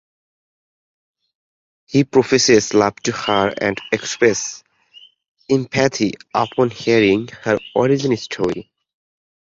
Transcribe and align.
He 1.85 2.03
professes 2.03 2.73
love 2.73 2.95
to 3.03 3.11
her 3.11 3.53
and 3.61 3.77
expresses 3.91 4.63
empathy 5.47 6.13
upon 6.33 6.71
hearing 6.71 7.27
her 7.43 7.59
origin 7.75 8.17
story. 8.17 8.71